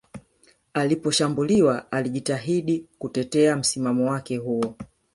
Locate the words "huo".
4.37-4.75